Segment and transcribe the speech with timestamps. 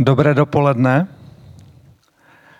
[0.00, 1.08] Dobré dopoledne.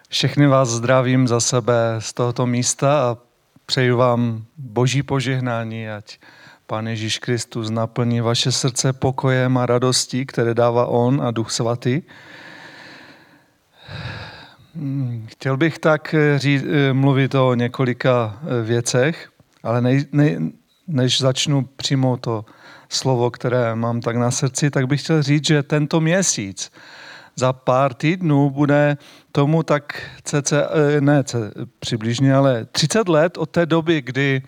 [0.09, 3.17] Všechny vás zdravím za sebe z tohoto místa a
[3.67, 6.19] přeju vám boží požehnání, ať
[6.67, 12.03] Pán Ježíš Kristus naplní vaše srdce pokojem a radostí, které dává On a Duch Svatý.
[15.27, 19.31] Chtěl bych tak ří, mluvit o několika věcech,
[19.63, 20.39] ale nej, nej,
[20.87, 22.45] než začnu přímo to
[22.89, 26.73] slovo, které mám tak na srdci, tak bych chtěl říct, že tento měsíc
[27.39, 28.97] za pár týdnů bude
[29.33, 31.25] tomu tak cece, eh, ne
[31.79, 34.43] přibližně, ale 30 let od té doby, kdy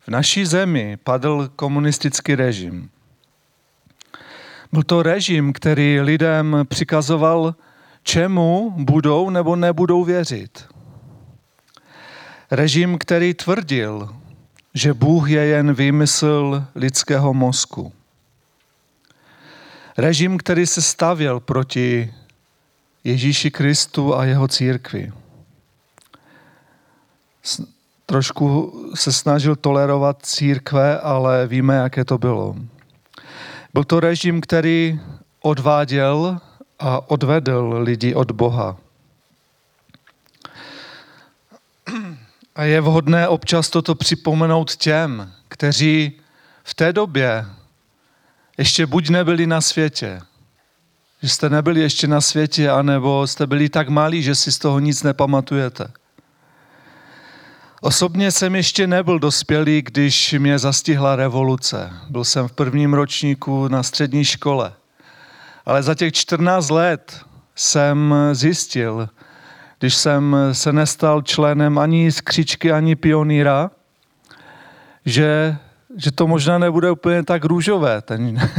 [0.00, 2.90] v naší zemi padl komunistický režim.
[4.72, 7.54] Byl to režim, který lidem přikazoval,
[8.02, 10.68] čemu budou nebo nebudou věřit.
[12.50, 14.08] Režim, který tvrdil,
[14.74, 17.92] že Bůh je jen výmysl lidského mozku.
[19.98, 22.14] Režim, který se stavěl proti
[23.04, 25.12] Ježíši Kristu a jeho církvi.
[28.06, 32.56] Trošku se snažil tolerovat církve, ale víme, jaké to bylo.
[33.74, 35.00] Byl to režim, který
[35.40, 36.40] odváděl
[36.78, 38.76] a odvedl lidi od Boha.
[42.54, 46.12] A je vhodné občas toto připomenout těm, kteří
[46.64, 47.46] v té době
[48.58, 50.20] ještě buď nebyli na světě,
[51.22, 54.78] že jste nebyli ještě na světě, anebo jste byli tak malí, že si z toho
[54.78, 55.92] nic nepamatujete.
[57.80, 61.92] Osobně jsem ještě nebyl dospělý, když mě zastihla revoluce.
[62.10, 64.72] Byl jsem v prvním ročníku na střední škole.
[65.66, 67.20] Ale za těch 14 let
[67.54, 69.08] jsem zjistil,
[69.78, 73.70] když jsem se nestal členem ani skřičky, ani pioníra,
[75.04, 75.58] že,
[75.96, 78.50] že to možná nebude úplně tak růžové, ten,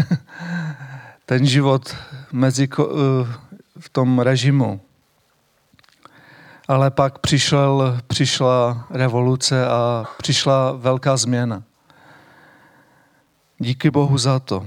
[1.26, 1.96] ten život
[2.32, 2.84] mezi, eh,
[3.80, 4.82] v tom režimu.
[6.68, 11.64] Ale pak přišel, přišla revoluce a přišla velká změna.
[13.60, 14.66] Díky Bohu za to.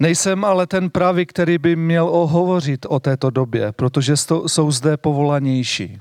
[0.00, 4.14] Nejsem ale ten pravý, který by měl ohovořit o této době, protože
[4.46, 6.00] jsou zde povolanější.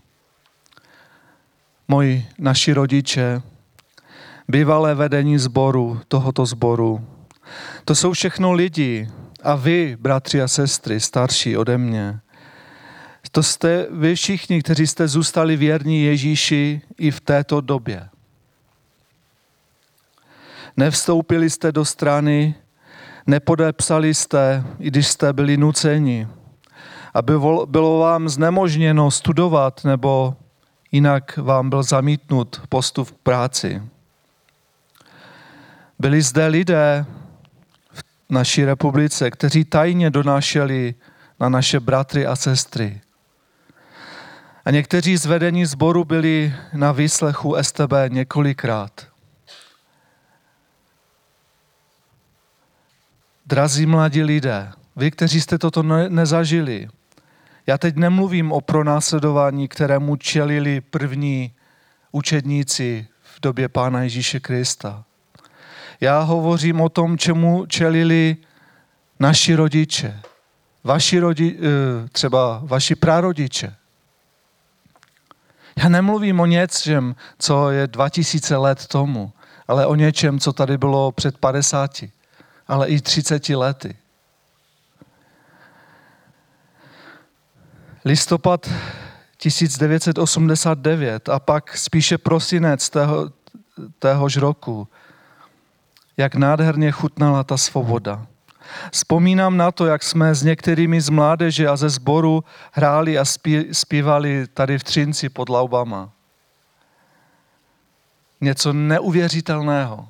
[1.87, 3.41] Moji, naši rodiče,
[4.47, 7.07] bývalé vedení sboru, tohoto sboru.
[7.85, 9.09] To jsou všechno lidi,
[9.43, 12.19] a vy, bratři a sestry, starší ode mě,
[13.35, 18.09] to jste vy všichni, kteří jste zůstali věrní Ježíši i v této době.
[20.77, 22.55] Nevstoupili jste do strany,
[23.27, 26.27] nepodepsali jste, i když jste byli nuceni,
[27.13, 27.33] aby
[27.65, 30.35] bylo vám znemožněno studovat nebo
[30.91, 33.81] jinak vám byl zamítnut postup v práci.
[35.99, 37.05] Byli zde lidé,
[38.29, 40.95] naší republice, kteří tajně donášeli
[41.39, 43.01] na naše bratry a sestry.
[44.65, 49.07] A někteří z vedení sboru byli na výslechu STB několikrát.
[53.45, 56.87] Drazí mladí lidé, vy, kteří jste toto nezažili,
[57.67, 61.53] já teď nemluvím o pronásledování, kterému čelili první
[62.11, 65.03] učedníci v době Pána Ježíše Krista.
[66.01, 68.37] Já hovořím o tom, čemu čelili
[69.19, 70.19] naši rodiče,
[70.83, 73.75] vaši rodi, eh, třeba vaši prarodiče.
[75.77, 79.31] Já nemluvím o něčem, co je 2000 let tomu,
[79.67, 82.03] ale o něčem, co tady bylo před 50,
[82.67, 83.95] ale i 30 lety.
[88.05, 88.69] Listopad
[89.37, 93.31] 1989 a pak spíše prosinec tého,
[93.99, 94.87] téhož roku
[96.17, 98.27] jak nádherně chutnala ta svoboda.
[98.91, 103.25] Vzpomínám na to, jak jsme s některými z mládeže a ze sboru hráli a
[103.71, 106.09] zpívali tady v Třinci pod laubama.
[108.41, 110.07] Něco neuvěřitelného.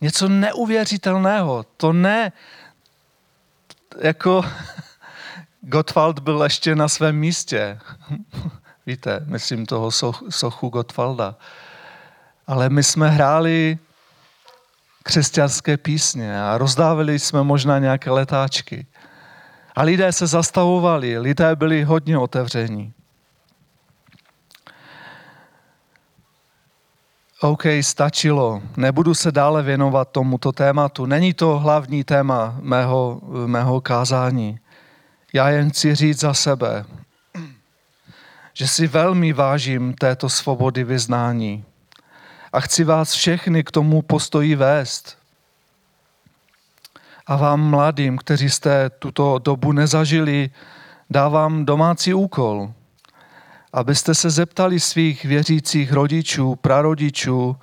[0.00, 1.64] Něco neuvěřitelného.
[1.76, 2.32] To ne,
[4.00, 4.44] jako
[5.60, 7.80] Gottwald byl ještě na svém místě.
[8.86, 9.90] Víte, myslím toho
[10.30, 11.34] sochu Gottwalda.
[12.46, 13.78] Ale my jsme hráli
[15.08, 18.86] křesťanské písně a rozdávali jsme možná nějaké letáčky.
[19.76, 22.92] A lidé se zastavovali, lidé byli hodně otevření.
[27.40, 28.62] OK, stačilo.
[28.76, 31.06] Nebudu se dále věnovat tomuto tématu.
[31.06, 34.60] Není to hlavní téma mého, mého kázání.
[35.32, 36.84] Já jen chci říct za sebe,
[38.52, 41.64] že si velmi vážím této svobody vyznání
[42.52, 45.18] a chci vás všechny k tomu postoji vést.
[47.26, 50.50] A vám mladým, kteří jste tuto dobu nezažili,
[51.10, 52.72] dávám domácí úkol,
[53.72, 57.56] abyste se zeptali svých věřících rodičů, prarodičů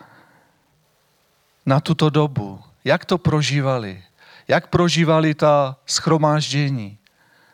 [1.66, 4.04] na tuto dobu, jak to prožívali,
[4.48, 6.98] jak prožívali ta schromáždění.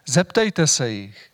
[0.06, 1.32] Zeptejte se jich.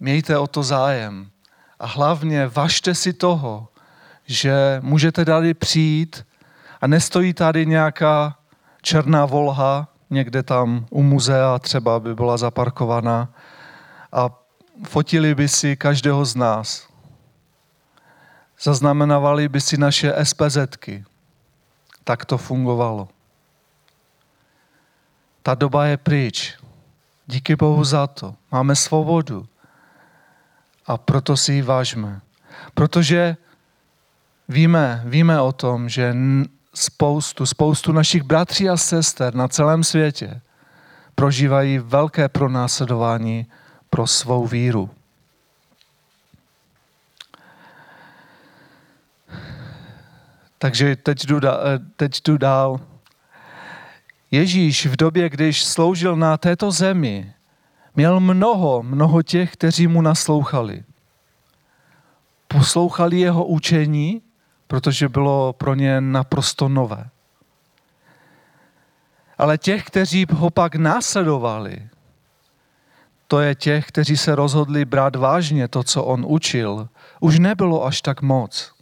[0.00, 1.30] Mějte o to zájem.
[1.78, 3.68] A hlavně važte si toho,
[4.28, 6.26] že můžete tady přijít
[6.80, 8.36] a nestojí tady nějaká
[8.82, 13.28] černá volha někde tam u muzea třeba by byla zaparkovaná
[14.12, 14.30] a
[14.88, 16.88] fotili by si každého z nás.
[18.62, 21.04] Zaznamenávali by si naše SPZky.
[22.04, 23.08] Tak to fungovalo.
[25.42, 26.58] Ta doba je pryč.
[27.26, 28.34] Díky Bohu za to.
[28.52, 29.46] Máme svobodu.
[30.86, 32.20] A proto si ji vážme.
[32.74, 33.36] Protože
[34.48, 36.16] víme, víme o tom, že
[36.74, 40.40] spoustu, spoustu našich bratří a sester na celém světě
[41.14, 43.46] prožívají velké pronásledování
[43.90, 44.90] pro svou víru.
[50.58, 51.40] Takže teď jdu,
[51.96, 52.80] teď jdu dál.
[54.30, 57.32] Ježíš v době, když sloužil na této zemi,
[57.94, 60.84] měl mnoho, mnoho těch, kteří mu naslouchali.
[62.48, 64.22] Poslouchali jeho učení,
[64.68, 67.10] protože bylo pro ně naprosto nové.
[69.38, 71.88] Ale těch, kteří ho pak následovali,
[73.26, 76.88] to je těch, kteří se rozhodli brát vážně to, co on učil,
[77.20, 78.74] už nebylo až tak moc.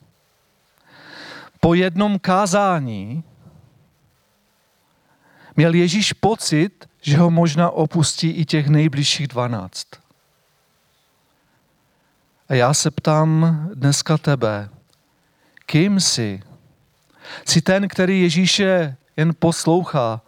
[1.60, 3.24] Po jednom kázání
[5.56, 9.86] měl Ježíš pocit, že ho možná opustí i těch nejbližších dvanáct.
[12.48, 14.68] A já se ptám dneska tebe,
[15.66, 16.42] kým jsi?
[17.44, 20.20] Jsi ten, který Ježíše jen poslouchá,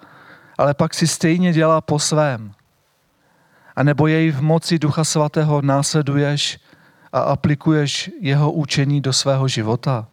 [0.59, 2.53] ale pak si stejně dělá po svém.
[3.77, 6.59] A nebo jej v moci Ducha Svatého následuješ
[7.13, 10.07] a aplikuješ jeho učení do svého života.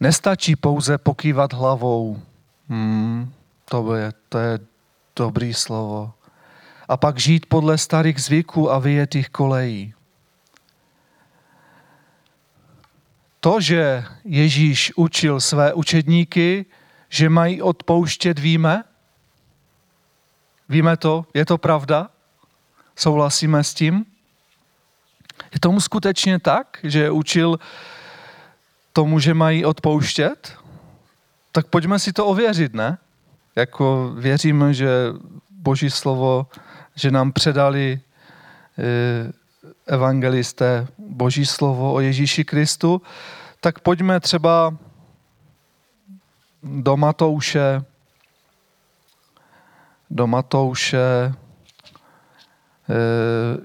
[0.00, 2.22] Nestačí pouze pokývat hlavou.
[2.68, 3.32] Hmm,
[3.64, 4.58] to, je, to je
[5.16, 6.12] dobrý slovo.
[6.88, 9.94] A pak žít podle starých zvyků a vyjetých kolejí.
[13.44, 16.66] To, že Ježíš učil své učedníky,
[17.08, 18.84] že mají odpouštět, víme?
[20.68, 21.26] Víme to?
[21.34, 22.10] Je to pravda?
[22.96, 24.04] Souhlasíme s tím?
[25.54, 27.58] Je tomu skutečně tak, že učil
[28.92, 30.56] tomu, že mají odpouštět?
[31.52, 32.98] Tak pojďme si to ověřit, ne?
[33.56, 34.88] Jako věřím, že
[35.50, 36.46] Boží slovo,
[36.94, 38.00] že nám předali
[38.78, 39.32] eh,
[39.86, 43.02] evangelisté Boží slovo o Ježíši Kristu,
[43.60, 44.76] tak pojďme třeba
[46.62, 47.84] do Matouše,
[50.10, 50.98] do Matouše,
[51.28, 51.34] eh,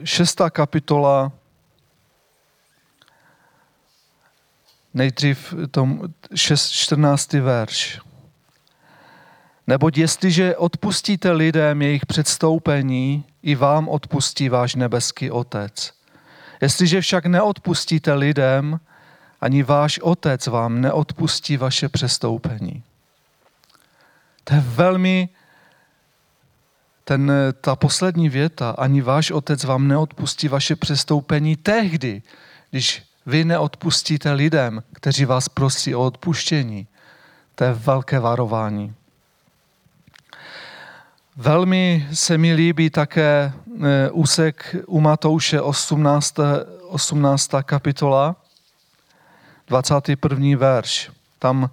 [0.06, 1.32] šestá kapitola,
[4.94, 6.02] nejdřív tom
[6.72, 7.42] 14.
[7.42, 8.02] verš.
[9.68, 15.94] Neboť jestliže odpustíte lidem jejich předstoupení, i vám odpustí váš nebeský Otec.
[16.62, 18.80] Jestliže však neodpustíte lidem,
[19.42, 22.84] ani váš Otec vám neodpustí vaše přestoupení.
[24.44, 25.30] To je velmi
[27.04, 32.22] ten, ta poslední věta, ani váš otec vám neodpustí vaše přestoupení tehdy,
[32.72, 36.88] když vy neodpustíte lidem, kteří vás prosí o odpuštění.
[37.56, 38.94] To je velké varování.
[41.38, 43.54] Velmi se mi líbí také
[43.84, 46.36] e, úsek u Matouše 18.
[46.90, 47.52] 18.
[47.64, 48.36] kapitola,
[49.68, 50.58] 21.
[50.58, 51.12] verš.
[51.40, 51.70] Tam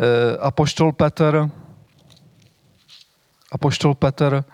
[0.00, 1.50] e, apoštol Petr
[3.52, 4.44] Apoštol Petr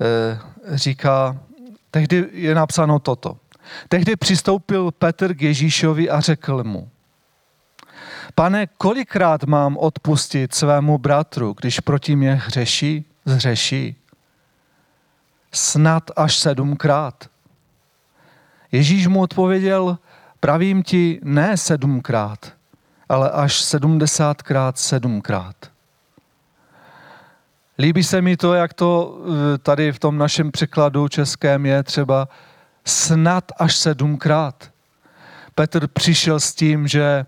[0.00, 0.38] eh,
[0.76, 1.36] říká,
[1.90, 3.36] tehdy je napsáno toto.
[3.88, 6.88] Tehdy přistoupil Petr k Ježíšovi a řekl mu,
[8.34, 13.96] pane, kolikrát mám odpustit svému bratru, když proti mě hřeší, zhřeší?
[15.52, 17.30] Snad až sedmkrát.
[18.72, 19.98] Ježíš mu odpověděl,
[20.40, 22.52] pravím ti ne sedmkrát,
[23.08, 25.56] ale až sedmdesátkrát sedmkrát.
[27.78, 29.18] Líbí se mi to, jak to
[29.54, 32.28] eh, tady v tom našem překladu českém je třeba
[32.84, 34.70] snad až sedmkrát.
[35.54, 37.26] Petr přišel s tím, že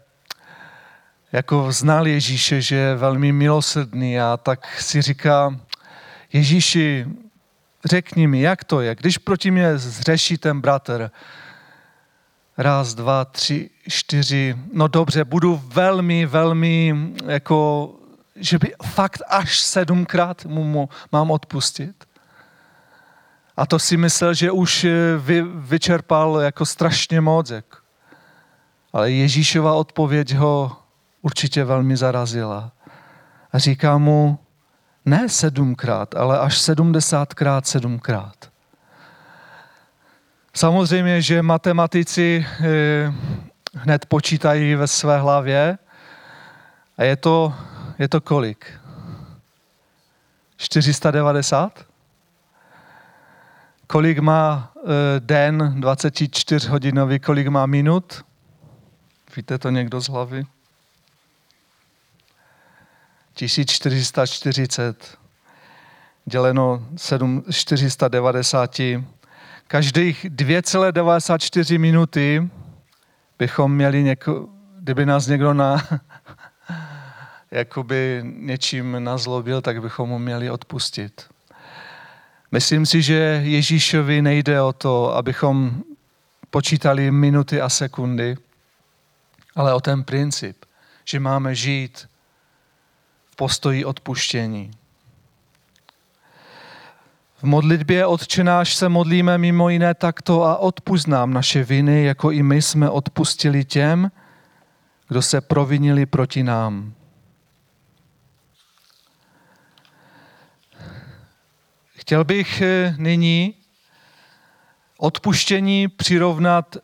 [1.32, 5.56] jako znal Ježíše, že je velmi milosrdný a tak si říká,
[6.32, 7.06] Ježíši,
[7.84, 11.10] řekni mi, jak to je, když proti mě zřeší ten bratr,
[12.58, 16.94] raz, dva, tři, čtyři, no dobře, budu velmi, velmi
[17.26, 17.90] jako
[18.40, 22.04] že by fakt až sedmkrát mu mám odpustit.
[23.56, 27.52] A to si myslel, že už eh, vy, vyčerpal jako strašně moc.
[28.92, 30.76] Ale Ježíšova odpověď ho
[31.22, 32.72] určitě velmi zarazila.
[33.52, 34.38] A říká mu,
[35.10, 38.50] ne sedmkrát, ale až sedmdesátkrát sedmkrát.
[40.54, 43.12] Samozřejmě, že matematici eh,
[43.74, 45.78] hned počítají ve své hlavě
[46.98, 47.54] a je to,
[47.98, 48.80] je to kolik?
[50.56, 51.86] 490?
[53.86, 58.24] Kolik má eh, den 24 hodinový, kolik má minut?
[59.36, 60.46] Víte to někdo z hlavy?
[63.34, 65.18] 1440
[66.24, 68.80] děleno 7, 490.
[69.66, 72.50] Každých 2,94 minuty
[73.38, 75.88] bychom měli něko, kdyby nás někdo na,
[77.50, 81.26] jakoby něčím nazlobil, tak bychom mu měli odpustit.
[82.52, 85.82] Myslím si, že Ježíšovi nejde o to, abychom
[86.50, 88.36] počítali minuty a sekundy,
[89.56, 90.56] ale o ten princip,
[91.04, 92.09] že máme žít
[93.40, 94.70] postoji odpuštění.
[97.36, 102.42] V modlitbě odčenáš se modlíme mimo jiné takto a odpust nám naše viny, jako i
[102.42, 104.10] my jsme odpustili těm,
[105.08, 106.92] kdo se provinili proti nám.
[111.96, 113.54] Chtěl bych eh, nyní
[114.98, 116.76] odpuštění přirovnat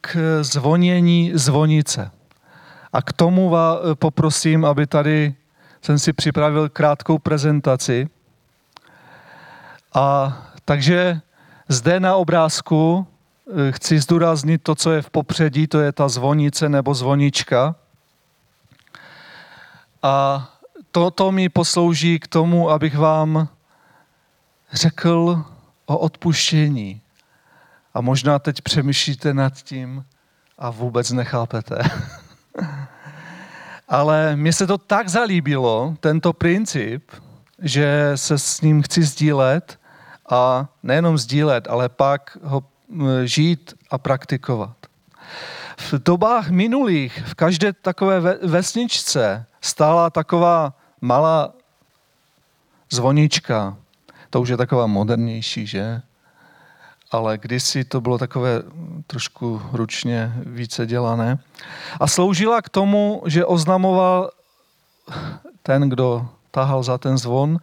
[0.00, 2.10] k zvonění zvonice.
[2.92, 5.34] A k tomu vás eh, poprosím, aby tady
[5.82, 8.08] jsem si připravil krátkou prezentaci.
[9.94, 11.20] A takže
[11.68, 13.06] zde na obrázku
[13.68, 17.74] eh, chci zdůraznit to, co je v popředí, to je ta zvonice nebo zvonička.
[20.02, 20.48] A
[20.90, 23.48] to, to mi poslouží k tomu, abych vám
[24.72, 25.44] řekl
[25.86, 27.00] o odpuštění.
[27.94, 30.04] A možná teď přemýšlíte nad tím
[30.58, 31.78] a vůbec nechápete.
[33.92, 37.10] Ale mně se to tak zalíbilo, tento princip,
[37.58, 39.78] že se s ním chci sdílet
[40.30, 42.64] a nejenom sdílet, ale pak ho
[43.24, 44.76] žít a praktikovat.
[45.76, 51.52] V dobách minulých v každé takové vesničce stála taková malá
[52.92, 53.76] zvonička,
[54.30, 56.02] to už je taková modernější, že?
[57.12, 58.62] Ale kdysi to bylo takové
[59.06, 61.38] trošku ručně více dělané.
[62.00, 64.30] A sloužila k tomu, že oznamoval
[65.62, 67.58] ten, kdo tahal za ten zvon,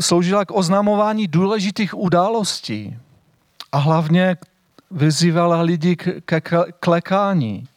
[0.00, 2.98] sloužila k oznamování důležitých událostí
[3.72, 4.36] a hlavně
[4.90, 6.40] vyzývala lidi ke
[6.80, 7.68] klekání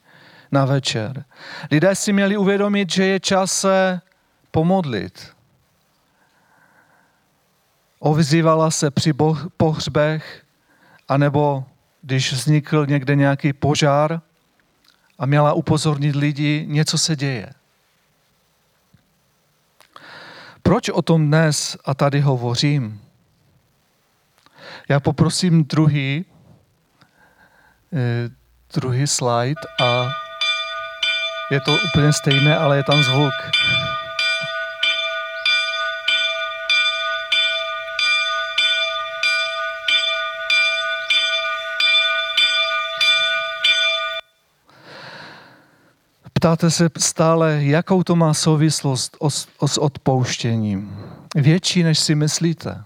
[0.52, 1.26] na večer.
[1.72, 4.02] Lidé si měli uvědomit, že je čas se
[4.52, 5.35] pomodlit,
[8.06, 9.14] Ovzývala se při
[9.58, 10.44] pohřbech,
[11.08, 11.66] anebo
[12.02, 14.22] když vznikl někde nějaký požár
[15.20, 17.50] a měla upozornit lidi, něco se děje.
[20.62, 23.02] Proč o tom dnes a tady hovořím?
[24.90, 26.26] Já poprosím druhý,
[27.94, 28.30] eh,
[28.74, 30.10] druhý slide a
[31.52, 33.34] je to úplně stejné, ale je tam zvuk.
[46.46, 49.18] Ptáte se stále, jakou to má souvislost
[49.66, 50.98] s odpouštěním.
[51.36, 52.84] Větší, než si myslíte.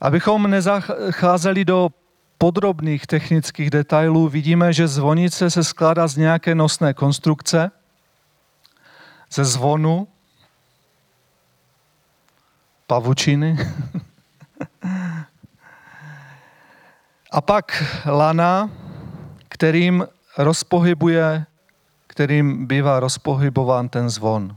[0.00, 1.88] Abychom nezacházeli do
[2.38, 7.70] podrobných technických detailů, vidíme, že zvonice se skládá z nějaké nosné konstrukce,
[9.32, 10.08] ze zvonu,
[12.86, 13.58] pavučiny,
[17.32, 18.70] a pak lana,
[19.48, 20.06] kterým
[20.38, 21.46] rozpohybuje,
[22.06, 24.56] kterým bývá rozpohybován ten zvon.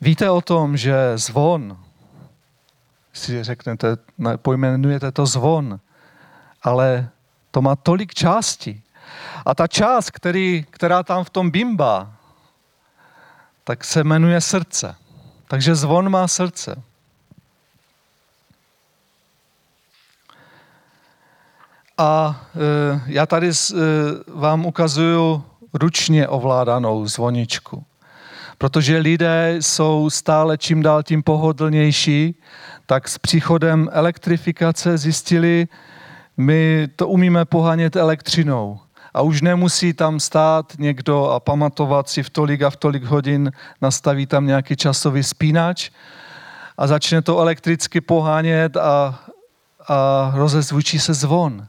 [0.00, 1.78] Víte o tom, že zvon,
[3.12, 3.96] si řeknete,
[4.36, 5.80] pojmenujete to zvon,
[6.62, 7.08] ale
[7.50, 8.82] to má tolik částí.
[9.46, 12.12] A ta část, který, která tam v tom bimba,
[13.64, 14.94] tak se jmenuje srdce.
[15.48, 16.82] Takže zvon má srdce.
[21.98, 23.52] A e, já tady e,
[24.34, 27.84] vám ukazuju ručně ovládanou zvoničku.
[28.58, 32.34] Protože lidé jsou stále čím dál tím pohodlnější,
[32.86, 35.68] tak s příchodem elektrifikace zjistili,
[36.36, 38.80] my to umíme pohánět elektřinou.
[39.14, 43.52] a už nemusí tam stát někdo a pamatovat si v tolik a v tolik hodin,
[43.82, 45.90] nastaví tam nějaký časový spínač
[46.78, 49.20] a začne to elektricky pohánět a,
[49.88, 51.66] a rozezvučí se zvon.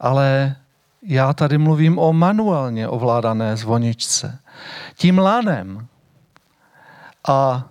[0.00, 0.56] Ale
[1.02, 4.38] já tady mluvím o manuálně ovládané zvoničce.
[4.96, 5.86] Tím lanem.
[7.28, 7.64] A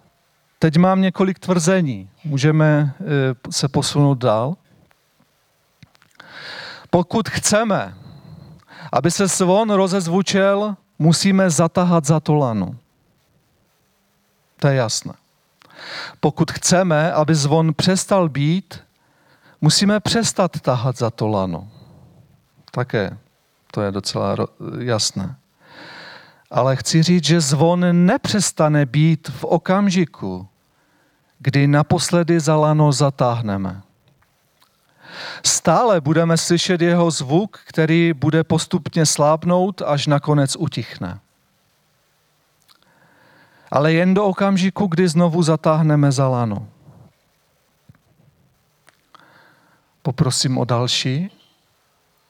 [0.59, 2.09] teď mám několik tvrzení.
[2.23, 3.03] Můžeme eh,
[3.51, 4.55] se posunout dál.
[6.89, 7.93] Pokud chceme,
[8.91, 12.75] aby se zvon rozezvučel, musíme zatahat za to lano.
[14.59, 15.13] To je jasné.
[16.19, 18.79] Pokud chceme, aby zvon přestal být,
[19.61, 21.67] musíme přestat tahat za to lano.
[22.71, 23.17] Také
[23.71, 24.35] to je docela
[24.79, 25.35] jasné.
[26.51, 30.47] Ale chci říct, že zvon nepřestane být v okamžiku,
[31.39, 33.81] kdy naposledy za lano zatáhneme.
[35.45, 41.19] Stále budeme slyšet jeho zvuk, který bude postupně slábnout, až nakonec utichne.
[43.71, 46.67] Ale jen do okamžiku, kdy znovu zatáhneme za lano.
[50.01, 51.36] Poprosím o další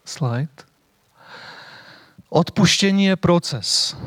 [0.08, 0.48] slide.
[2.30, 3.98] Odpuštění je proces.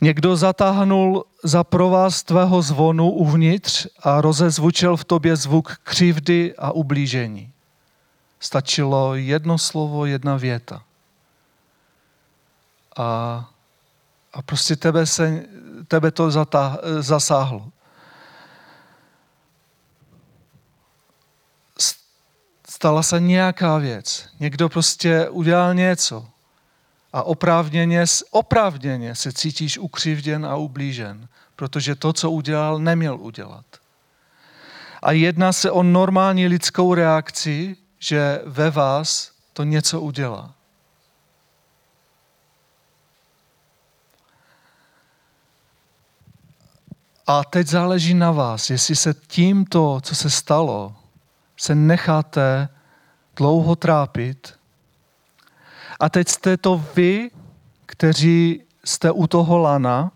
[0.00, 7.52] Někdo zatáhnul za provaz tvého zvonu uvnitř a rozezvučil v tobě zvuk křivdy a ublížení.
[8.40, 10.82] Stačilo jedno slovo, jedna věta.
[12.96, 13.04] A,
[14.32, 15.42] a prostě tebe, se,
[15.88, 17.68] tebe to zatah, zasáhlo.
[22.82, 24.28] Stala se nějaká věc.
[24.40, 26.26] Někdo prostě udělal něco
[27.12, 33.64] a oprávněně, oprávněně se cítíš ukřivděn a ublížen, protože to, co udělal, neměl udělat.
[35.02, 40.54] A jedná se o normální lidskou reakci, že ve vás to něco udělá.
[47.26, 50.96] A teď záleží na vás, jestli se tímto, co se stalo,
[51.62, 52.68] se necháte
[53.36, 54.54] dlouho trápit,
[56.00, 57.30] a teď jste to vy,
[57.86, 60.12] kteří jste u toho lana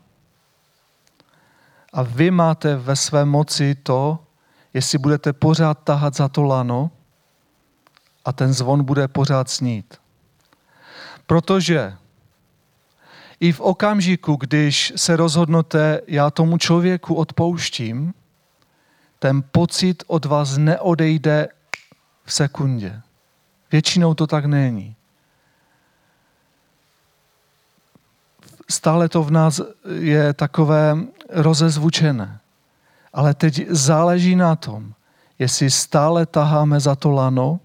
[1.93, 4.19] a vy máte ve své moci to,
[4.75, 6.91] jestli budete pořád tahat za to lano
[8.25, 10.01] a ten zvon bude pořád snít.
[11.27, 11.97] Protože
[13.41, 18.15] i v okamžiku, když se rozhodnete, já tomu člověku odpouštím,
[19.19, 21.49] ten pocit od vás neodejde
[22.25, 23.01] v sekundě.
[23.73, 24.97] Většinou to tak není.
[28.69, 29.61] stále to v nás
[29.99, 30.97] je takové
[31.31, 32.41] rozezvučené.
[33.13, 34.95] Ale teď záleží na tom,
[35.39, 37.61] jestli stále taháme za to lano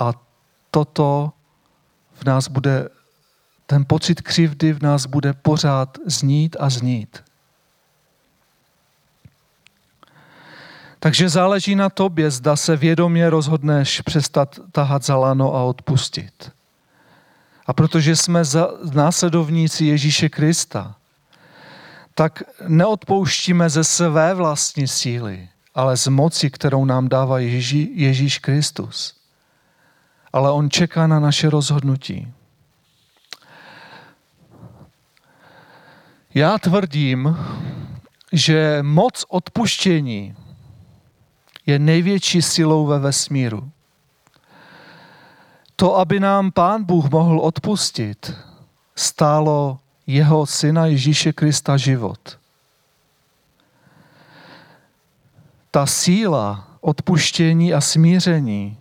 [0.00, 0.12] a
[0.70, 1.32] toto
[2.12, 2.88] v nás bude,
[3.66, 7.22] ten pocit křivdy v nás bude pořád znít a znít.
[11.02, 16.52] Takže záleží na tobě, zda se vědomě rozhodneš přestat tahat za lano a odpustit.
[17.66, 18.42] A protože jsme
[18.92, 20.94] následovníci Ježíše Krista,
[22.14, 29.14] tak neodpouštíme ze své vlastní síly, ale z moci, kterou nám dává Ježí, Ježíš Kristus.
[30.32, 32.32] Ale on čeká na naše rozhodnutí.
[36.34, 37.36] Já tvrdím,
[38.32, 40.36] že moc odpuštění
[41.66, 43.70] je největší silou ve vesmíru
[45.82, 48.34] to, aby nám Pán Bůh mohl odpustit,
[48.96, 52.38] stálo jeho syna Ježíše Krista život.
[55.70, 58.78] Ta síla odpuštění a smíření,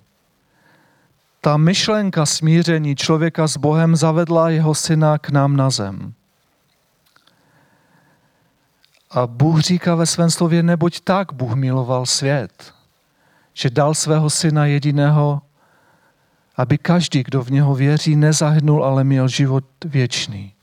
[1.41, 6.13] ta myšlenka smíření člověka s Bohem zavedla jeho syna k nám na zem.
[9.12, 12.74] A Bůh říká ve svém slově, neboť tak Bůh miloval svět,
[13.54, 15.41] že dal svého syna jediného,
[16.56, 20.54] aby každý, kdo v něho věří, nezahynul, ale měl život věčný.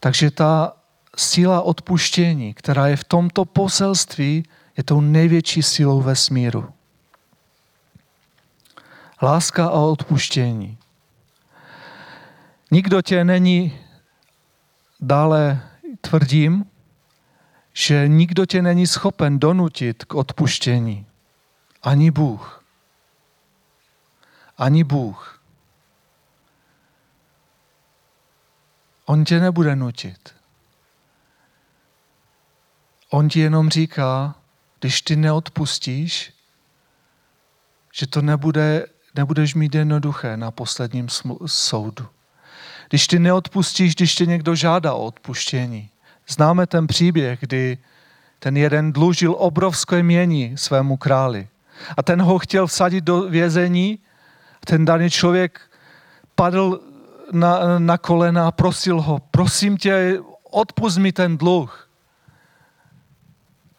[0.00, 0.72] Takže ta
[1.16, 4.44] síla odpuštění, která je v tomto poselství,
[4.76, 5.60] je tou největší
[6.00, 6.72] ve smíru.
[9.22, 10.78] Láska a odpuštění.
[12.70, 13.78] Nikdo tě není,
[15.00, 15.62] dále
[16.08, 16.64] tvrdím,
[17.72, 21.06] že nikdo tě není schopen donutit k odpuštění.
[21.82, 22.66] Ani Bůh
[24.58, 25.42] ani Bůh.
[29.04, 30.34] On tě nebude nutit.
[33.10, 34.34] On ti jenom říká,
[34.80, 36.32] když ty neodpustíš,
[37.92, 41.08] že to nebude nebudeš mít jednoduché na posledním
[41.46, 42.08] soudu.
[42.88, 45.90] Když ty neodpustíš, když tě někdo žádá o odpuštění.
[46.28, 47.78] Známe ten příběh, kdy
[48.38, 51.48] ten jeden dlužil obrovské mění svému králi.
[51.96, 53.98] A ten ho chtěl vsadit do vězení.
[54.64, 55.60] Ten daný člověk
[56.34, 56.80] padl
[57.32, 61.88] na, na kolena a prosil ho, prosím tě, odpust mi ten dluh.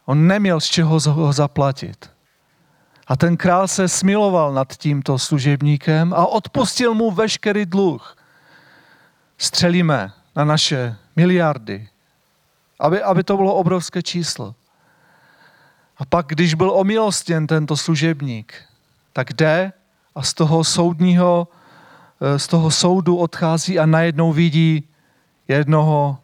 [0.05, 2.09] On neměl z čeho ho zaplatit.
[3.07, 8.17] A ten král se smiloval nad tímto služebníkem a odpustil mu veškerý dluh.
[9.37, 11.87] Střelíme na naše miliardy,
[12.79, 14.55] aby, aby to bylo obrovské číslo.
[15.97, 18.53] A pak, když byl omilostěn tento služebník,
[19.13, 19.73] tak jde
[20.15, 21.47] a z toho soudního,
[22.21, 24.89] eh, z toho soudu odchází a najednou vidí
[25.47, 26.17] jednoho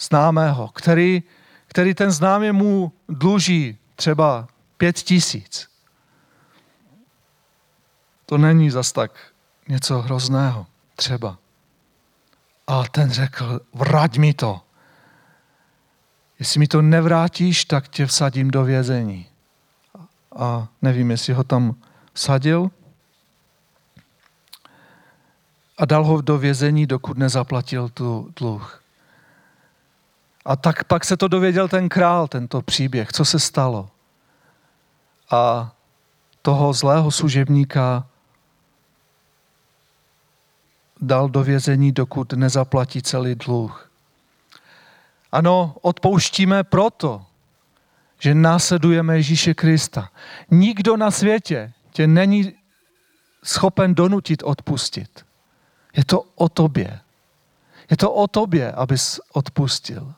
[0.00, 1.22] známého, který,
[1.66, 5.68] který ten známý mu dluží třeba pět tisíc.
[8.26, 9.10] To není zas tak
[9.68, 11.38] něco hrozného, třeba.
[12.66, 14.65] A ten řekl, vrať mi to.
[16.46, 19.26] Jestli mi to nevrátíš, tak tě vsadím do vězení.
[20.36, 21.74] A nevím, jestli ho tam
[22.12, 22.70] vsadil.
[25.78, 28.82] A dal ho do vězení, dokud nezaplatil tu dluh.
[30.44, 33.90] A tak pak se to dověděl ten král, tento příběh, co se stalo.
[35.30, 35.72] A
[36.42, 38.06] toho zlého služebníka
[41.00, 43.85] dal do vězení, dokud nezaplatí celý dluh.
[45.36, 47.20] Ano, odpouštíme proto,
[48.18, 50.08] že následujeme Ježíše Krista.
[50.50, 52.52] Nikdo na světě tě není
[53.44, 55.26] schopen donutit odpustit.
[55.96, 57.00] Je to o tobě.
[57.90, 60.14] Je to o tobě, abys odpustil.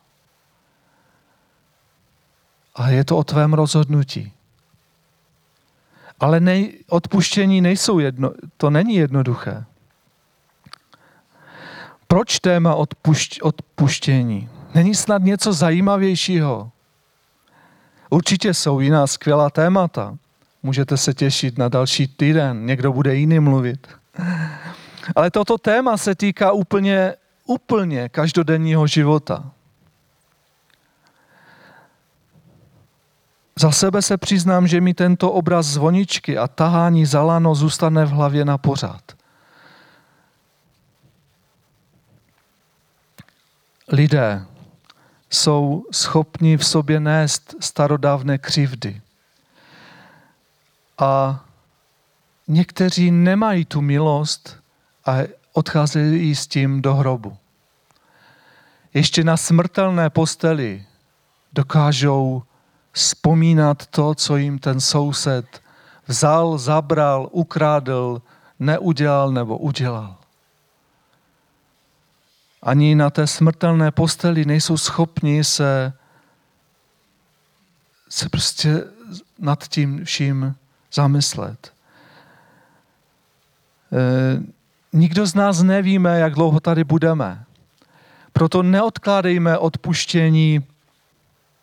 [2.74, 4.32] A je to o tvém rozhodnutí.
[6.20, 9.64] Ale nej, odpuštění nejsou jedno, to není jednoduché.
[12.06, 14.57] Proč téma odpušť, odpuštění?
[14.74, 16.70] Není snad něco zajímavějšího?
[18.10, 20.16] Určitě jsou jiná skvělá témata.
[20.62, 23.88] Můžete se těšit na další týden, někdo bude jiný mluvit.
[25.16, 29.50] Ale toto téma se týká úplně, úplně každodenního života.
[33.58, 38.10] Za sebe se přiznám, že mi tento obraz zvoničky a tahání za lano zůstane v
[38.10, 39.02] hlavě na pořád.
[43.92, 44.46] Lidé
[45.30, 49.00] jsou schopni v sobě nést starodávné křivdy.
[50.98, 51.44] A
[52.48, 54.56] někteří nemají tu milost
[55.06, 55.16] a
[55.52, 57.36] odcházejí s tím do hrobu.
[58.94, 60.84] Ještě na smrtelné posteli
[61.52, 62.42] dokážou
[62.92, 65.62] vzpomínat to, co jim ten soused
[66.06, 68.22] vzal, zabral, ukradl,
[68.58, 70.17] neudělal nebo udělal.
[72.62, 75.92] Ani na té smrtelné posteli nejsou schopni se,
[78.08, 78.84] se prostě
[79.38, 80.54] nad tím vším
[80.92, 81.72] zamyslet.
[83.92, 84.42] E,
[84.92, 87.44] nikdo z nás nevíme, jak dlouho tady budeme.
[88.32, 90.66] Proto neodkládejme odpuštění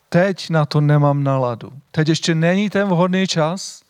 [0.10, 1.74] teď na to nemám náladu.
[1.92, 3.82] Teď ještě není ten vhodný čas.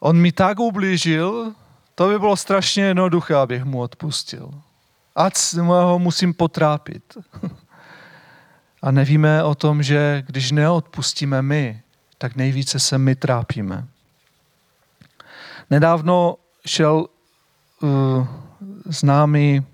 [0.00, 1.54] On mi tak ublížil,
[1.94, 4.50] to by bylo strašně jednoduché, abych mu odpustil.
[5.16, 7.18] Ať ho musím potrápit.
[8.82, 11.82] A nevíme o tom, že když neodpustíme my,
[12.18, 13.86] tak nejvíce se my trápíme.
[15.70, 17.06] Nedávno šel
[17.82, 18.26] uh,
[18.84, 19.66] známý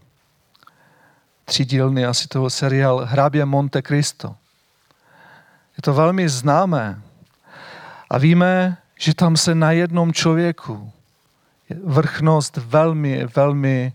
[1.44, 4.36] třídílný asi toho seriál Hrabě Monte Cristo.
[5.76, 7.02] Je to velmi známé.
[8.10, 10.92] A víme, že tam se na jednom člověku
[11.84, 13.92] vrchnost velmi, velmi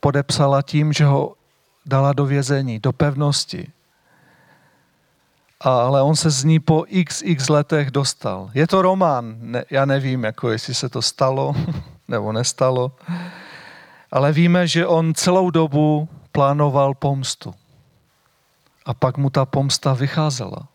[0.00, 1.34] podepsala tím, že ho
[1.86, 3.68] dala do vězení, do pevnosti.
[5.60, 8.50] Ale on se z ní po xx letech dostal.
[8.54, 11.54] Je to román, ne, já nevím, jako jestli se to stalo
[12.08, 12.92] nebo nestalo,
[14.12, 17.54] ale víme, že on celou dobu plánoval pomstu.
[18.86, 20.68] A pak mu ta pomsta vycházela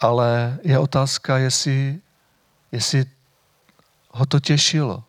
[0.00, 2.00] ale je otázka, jestli,
[2.72, 3.04] jestli
[4.10, 5.04] ho to těšilo.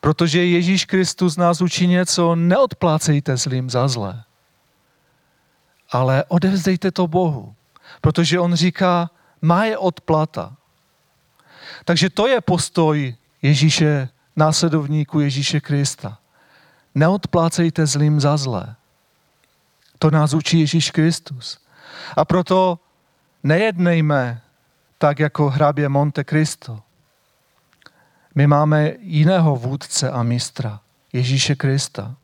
[0.00, 4.24] Protože Ježíš Kristus nás učí něco, neodplácejte zlým za zlé,
[5.90, 7.54] ale odevzdejte to Bohu,
[8.00, 9.10] protože on říká,
[9.42, 10.56] má je odplata.
[11.84, 16.18] Takže to je postoj Ježíše, následovníku Ježíše Krista.
[16.94, 18.76] Neodplácejte zlým za zlé.
[19.98, 21.58] To nás učí Ježíš Kristus.
[22.16, 22.78] A proto
[23.42, 24.42] nejednejme
[24.98, 26.80] tak jako hrabě Monte Cristo.
[28.38, 30.80] My máme jiného vůdce a mistra,
[31.12, 32.14] Ježíše Krista.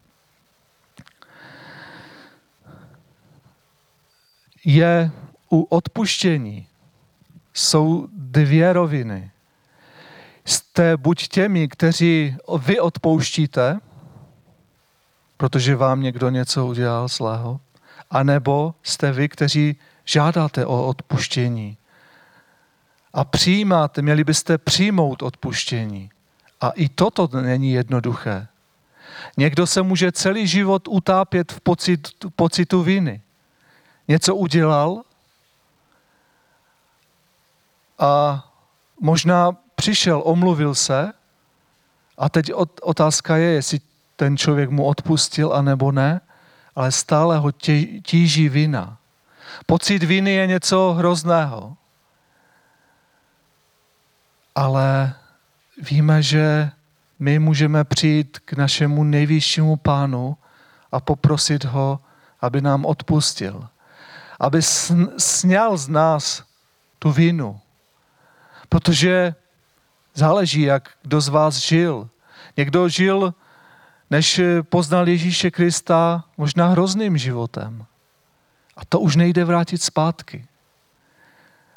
[4.65, 5.11] Je
[5.51, 6.67] u odpuštění
[7.55, 9.31] jsou dvě roviny.
[10.45, 13.81] Jste buď těmi, kteří vy odpouštíte,
[15.37, 17.61] protože vám někdo něco udělal zlého,
[18.11, 21.77] anebo jste vy, kteří žádáte o odpuštění.
[23.15, 26.11] A přijímáte, měli byste přijmout odpuštění.
[26.61, 28.47] A i toto není jednoduché.
[29.37, 33.23] Někdo se může celý život utápět v pocit, pocitu viny.
[34.09, 35.03] Něco udělal
[37.99, 38.45] a
[39.01, 41.13] možná přišel, omluvil se
[42.19, 43.81] a teď otázka je, jestli
[44.17, 46.21] ten člověk mu odpustil a nebo ne,
[46.75, 47.53] ale stále ho
[48.03, 48.99] tíží vina.
[49.67, 51.77] Pocit viny je něco hrozného.
[54.55, 55.15] Ale
[55.91, 56.71] víme, že
[57.19, 60.37] my můžeme přijít k našemu nejvyššímu pánu
[60.93, 62.01] a poprosit ho,
[62.41, 63.69] aby nám odpustil.
[64.41, 64.63] Aby
[65.19, 66.45] sněl z nás
[66.99, 67.61] tu vinu.
[68.69, 69.35] Protože
[70.15, 72.09] záleží, jak kdo z vás žil.
[72.57, 73.35] Někdo žil,
[74.11, 77.87] než poznal Ježíše Krista, možná hrozným životem.
[78.77, 80.47] A to už nejde vrátit zpátky.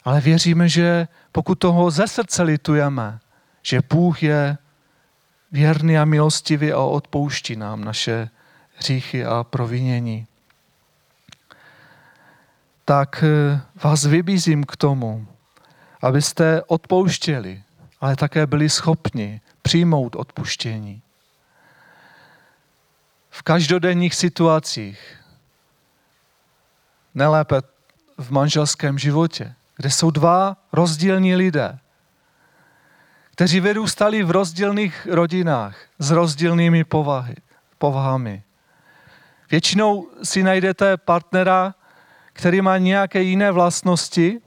[0.07, 3.19] Ale věříme, že pokud toho ze srdce litujeme,
[3.61, 4.57] že Bůh je
[5.51, 8.29] věrný a milostivý a odpouští nám naše
[8.75, 10.27] hříchy a provinění,
[12.85, 15.27] tak eh, vás vybízím k tomu,
[16.01, 17.63] abyste odpouštěli,
[18.01, 21.01] ale také byli schopni přijmout odpuštění.
[23.29, 25.23] V každodenních situacích,
[27.15, 27.61] nelépe
[28.17, 31.79] v manželském životě, kde jsou dva rozdílní lidé,
[33.31, 37.35] kteří vyrůstali v rozdílných rodinách s rozdílnými povahy,
[37.77, 38.43] povahami.
[39.51, 41.73] Většinou si najdete partnera,
[42.33, 44.41] který má nějaké jiné vlastnosti,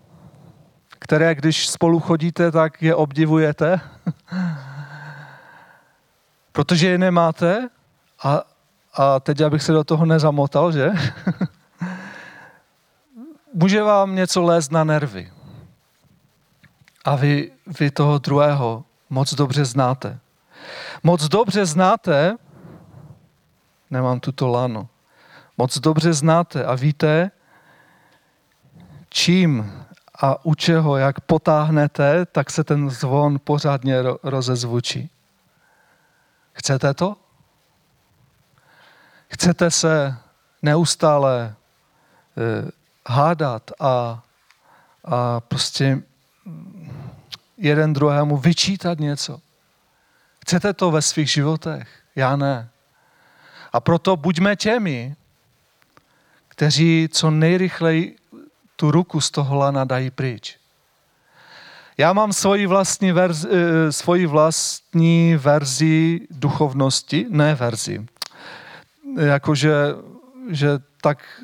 [0.89, 3.81] které když spolu chodíte, tak je obdivujete,
[6.53, 7.69] protože je nemáte
[8.23, 8.43] a,
[8.95, 10.91] a teď abych se do toho nezamotal, že?
[13.55, 15.33] Může vám něco lézt na nervy.
[17.05, 20.19] A vy, vy toho druhého moc dobře znáte.
[21.03, 22.37] Moc dobře znáte,
[23.91, 24.89] nemám tuto lano,
[25.59, 27.31] moc dobře znáte a víte,
[29.09, 29.73] čím
[30.23, 35.11] a u čeho, jak potáhnete, tak se ten zvon pořádně rozezvučí.
[36.53, 37.17] Chcete to?
[39.29, 40.17] Chcete se
[40.63, 41.55] neustále
[42.39, 42.71] eh,
[43.07, 44.23] hádat a,
[45.05, 46.03] a prostě
[47.57, 49.41] jeden druhému vyčítat něco.
[50.43, 51.89] Chcete to ve svých životech?
[52.17, 52.71] Já ne.
[53.73, 55.17] A proto buďme těmi,
[56.49, 58.17] kteří co nejrychleji
[58.77, 60.57] tu ruku z toho lana dají pryč.
[61.99, 68.07] Já mám svoji vlastní, verzi, eh, svoji vlastní verzi duchovnosti, ne verzi,
[69.21, 69.73] jakože
[70.51, 71.43] že tak,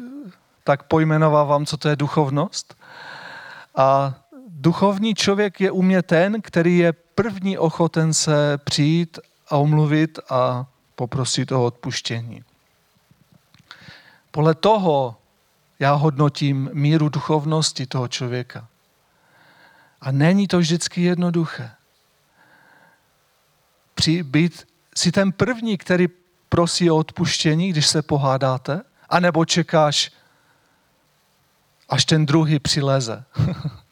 [0.66, 2.74] tak pojmenovávám, co to je duchovnost.
[3.76, 4.14] A
[4.48, 10.66] duchovní člověk je u mě ten, který je první ochoten se přijít a omluvit a
[10.94, 12.44] poprosit o odpuštění.
[14.30, 15.16] Podle toho
[15.78, 18.66] já hodnotím míru duchovnosti toho člověka.
[20.00, 21.70] A není to vždycky jednoduché.
[23.94, 26.08] Při, být si ten první, který
[26.48, 30.10] prosí o odpuštění, když se pohádáte, anebo čekáš,
[31.88, 33.24] až ten druhý přileze.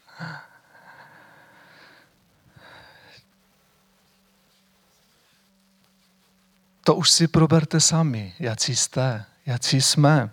[6.83, 10.29] to už si proberte sami, jaký jste, jaký jsme.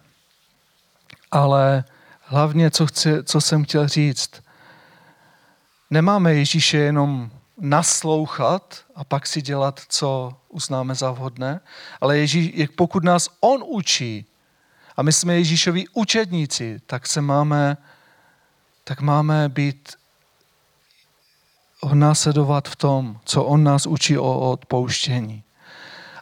[1.31, 1.85] Ale
[2.20, 4.31] hlavně, co, chci, co jsem chtěl říct,
[5.90, 11.61] nemáme Ježíše jenom naslouchat a pak si dělat, co uznáme za vhodné,
[12.01, 14.32] ale Ježíš, pokud nás On učí
[14.96, 17.76] a my jsme Ježíšovi učedníci, tak se máme,
[18.85, 19.92] tak máme být
[21.94, 25.44] následovat v tom, co On nás učí o odpouštění.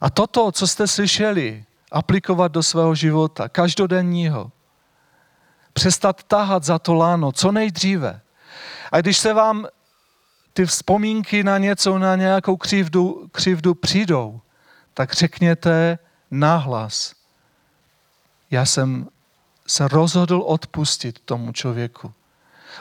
[0.01, 4.53] A toto, co jste slyšeli, aplikovat do svého života, každodenního.
[5.73, 8.21] Přestat tahat za to láno, co nejdříve.
[8.93, 9.67] A když se vám
[10.53, 14.41] ty vzpomínky na něco, na nějakou křivdu, křivdu přijdou,
[14.95, 15.99] tak řekněte
[16.31, 17.20] nahlas.
[18.51, 19.09] Já jsem
[19.67, 22.13] se rozhodl odpustit tomu člověku.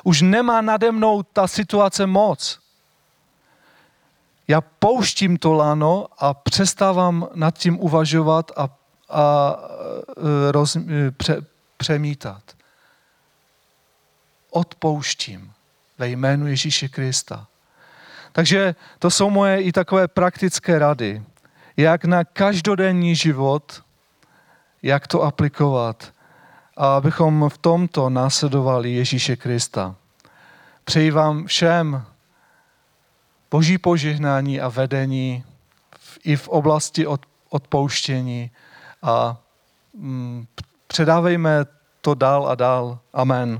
[0.04, 2.60] Už nemá nade mnou ta situace moc.
[4.48, 8.70] já pouštím to lano a přestávám nad tím uvažovat a,
[9.10, 9.56] a
[10.18, 11.42] e, roz, e, pře,
[11.78, 12.44] přemítat.
[14.50, 15.54] Odpouštím
[15.98, 17.48] ve jménu Ježíše Krista.
[18.32, 21.24] Takže to jsou moje i takové praktické rady,
[21.78, 23.84] jak na každodenní život,
[24.84, 26.14] jak to aplikovat,
[26.78, 29.96] a abychom v tomto následovali Ježíše Krista.
[30.84, 32.04] Přeji vám všem
[33.52, 35.44] boží požehnání a vedení
[36.24, 37.08] i v oblasti
[37.50, 38.52] odpouštění
[39.02, 39.38] a
[39.94, 40.48] mm,
[40.88, 41.66] předávejme
[42.02, 43.00] to dál a dál.
[43.14, 43.60] Amen.